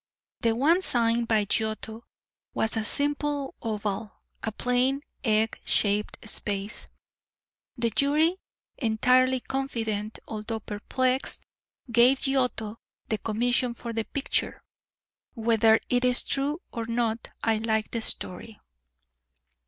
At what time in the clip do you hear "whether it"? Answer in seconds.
15.35-16.03